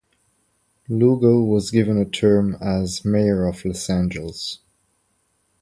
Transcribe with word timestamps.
Lugo 0.89 1.41
was 1.43 1.69
given 1.69 1.95
a 1.99 2.05
term 2.09 2.55
as 2.59 3.05
Mayor 3.05 3.45
of 3.45 3.63
Los 3.63 3.87
Angeles. 3.87 4.57